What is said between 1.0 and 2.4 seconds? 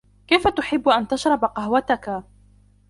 تشرب قهوتك.